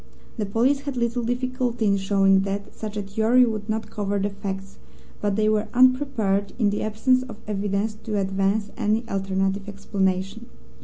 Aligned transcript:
The 0.39 0.47
police 0.47 0.79
had 0.79 0.97
little 0.97 1.21
difficulty 1.21 1.85
in 1.85 1.97
showing 1.97 2.41
that 2.41 2.73
such 2.73 2.97
a 2.97 3.03
theory 3.03 3.45
would 3.45 3.69
not 3.69 3.91
cover 3.91 4.17
the 4.17 4.31
facts, 4.31 4.79
but 5.21 5.35
they 5.35 5.47
were 5.47 5.67
unprepared 5.75 6.53
in 6.57 6.71
the 6.71 6.81
absence 6.81 7.21
of 7.21 7.37
evidence 7.45 7.93
to 8.05 8.17
advance 8.17 8.71
any 8.77 9.07
alternative 9.07 9.69
explanation. 9.69 10.47